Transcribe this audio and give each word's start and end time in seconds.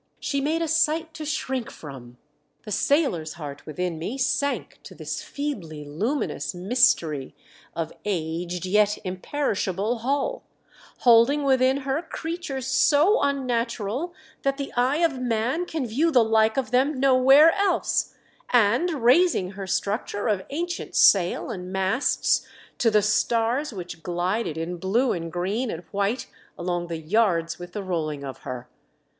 She 0.19 0.39
212 0.39 0.59
THE 0.59 0.59
DEATH 0.59 0.59
vSHIP. 0.59 0.59
made 0.59 0.65
a 0.65 0.73
sight 1.05 1.13
to 1.13 1.25
shrink 1.25 1.69
from! 1.69 2.17
The 2.63 2.71
sailor's 2.71 3.33
heart 3.33 3.63
within 3.67 3.99
me 3.99 4.17
sank 4.17 4.79
to 4.81 4.95
this 4.95 5.21
feebly 5.21 5.85
luminous 5.85 6.55
mystery 6.55 7.35
of 7.75 7.93
aged 8.03 8.65
yet 8.65 8.97
imperishable 9.03 9.99
hull, 9.99 10.41
hold 11.01 11.29
ins: 11.29 11.43
within 11.45 11.77
her 11.81 12.01
creatures 12.01 12.65
so 12.65 13.21
unnatural 13.21 14.15
that 14.41 14.57
the 14.57 14.73
eye 14.75 15.03
of 15.05 15.19
man 15.21 15.67
can 15.67 15.85
view 15.85 16.09
the 16.09 16.23
like 16.23 16.57
of 16.57 16.71
them 16.71 16.99
no 16.99 17.13
where 17.15 17.53
else, 17.53 18.15
and 18.49 19.03
raising 19.03 19.51
her 19.51 19.67
structure 19.67 20.27
of 20.27 20.43
ancient 20.49 20.95
sail 20.95 21.51
and 21.51 21.71
masts 21.71 22.43
to 22.79 22.89
the 22.89 23.03
stars 23.03 23.71
which 23.71 24.01
glided 24.01 24.57
in 24.57 24.77
blue 24.77 25.11
and 25.11 25.31
green 25.31 25.69
and 25.69 25.83
white 25.91 26.25
along 26.57 26.87
the 26.87 26.97
yards 26.97 27.59
with 27.59 27.73
the 27.73 27.83
rolling 27.83 28.23
of 28.23 28.39
her. 28.39 28.67